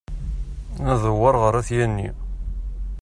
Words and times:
Ad 0.89 0.95
ndewwer 0.99 1.35
ɣer 1.41 1.53
At 1.59 1.69
Yanni. 1.77 2.09